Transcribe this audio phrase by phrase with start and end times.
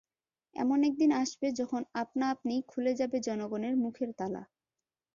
[0.55, 4.43] এমন একদিন আসবে যখন আপনা আপনিই খুলে যাবে জনগণের মুখের তালা।